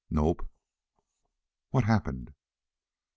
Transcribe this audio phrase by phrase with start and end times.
[0.09, 0.41] "Nope."
[1.69, 2.33] "What happened?"